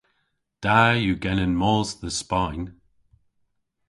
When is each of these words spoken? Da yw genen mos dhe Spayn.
Da 0.63 0.79
yw 1.03 1.17
genen 1.23 1.53
mos 1.61 1.89
dhe 2.01 2.11
Spayn. 2.19 2.63